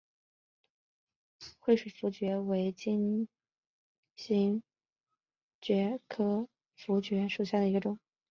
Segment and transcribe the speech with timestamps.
[1.59, 3.27] 惠水茯蕨为金
[4.15, 4.63] 星
[5.61, 7.99] 蕨科茯蕨属下的一个种。